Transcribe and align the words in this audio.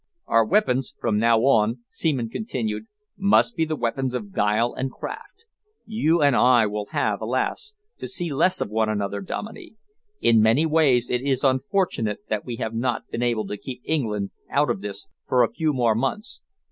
"Our 0.25 0.43
weapons, 0.43 0.95
from 0.99 1.19
now 1.19 1.41
on," 1.41 1.81
Seaman 1.87 2.29
continued, 2.29 2.85
"must 3.15 3.55
be 3.55 3.65
the 3.65 3.75
weapons 3.75 4.15
of 4.15 4.31
guile 4.31 4.73
and 4.73 4.89
craft. 4.89 5.45
You 5.85 6.23
and 6.23 6.35
I 6.35 6.65
will 6.65 6.87
have, 6.87 7.21
alas! 7.21 7.75
to 7.99 8.07
see 8.07 8.33
less 8.33 8.61
of 8.61 8.69
one 8.71 8.89
another, 8.89 9.21
Dominey. 9.21 9.75
In 10.19 10.41
many 10.41 10.65
ways 10.65 11.11
it 11.11 11.21
is 11.21 11.43
unfortunate 11.43 12.21
that 12.29 12.43
we 12.43 12.55
have 12.55 12.73
not 12.73 13.09
been 13.11 13.21
able 13.21 13.45
to 13.45 13.57
keep 13.59 13.81
England 13.85 14.31
out 14.49 14.71
of 14.71 14.81
this 14.81 15.07
for 15.27 15.43
a 15.43 15.53
few 15.53 15.71
more 15.71 15.93
months. 15.93 16.41